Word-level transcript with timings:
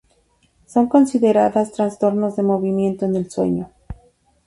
Son 0.65 0.87
consideradas 0.89 1.73
trastornos 1.73 2.35
de 2.35 2.41
movimiento 2.41 3.05
en 3.05 3.15
el 3.15 3.29
sueño. 3.29 3.69